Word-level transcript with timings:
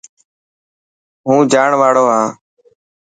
هون 1.27 1.39
جاڻ 1.51 1.69
واڙو 1.81 2.03
هان. 2.11 2.27